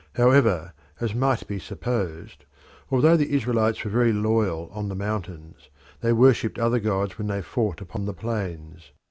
[0.15, 2.45] However, as might be supposed,
[2.89, 7.43] although the Israelites were very loyal on the mountains, they worshipped other gods when they
[7.43, 8.93] fought upon the plains.